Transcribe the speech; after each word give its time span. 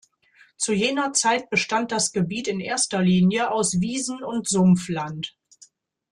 Zu 0.57 0.73
jener 0.73 1.13
Zeit 1.13 1.51
bestand 1.51 1.91
das 1.91 2.11
Gebiet 2.11 2.47
in 2.47 2.59
erster 2.59 3.03
Linie 3.03 3.51
aus 3.51 3.79
Wiesen- 3.81 4.23
und 4.23 4.49
Sumpfland. 4.49 5.37